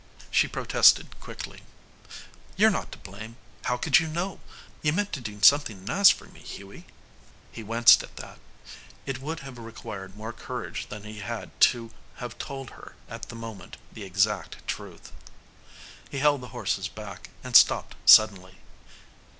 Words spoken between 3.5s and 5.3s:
How could you know? You meant to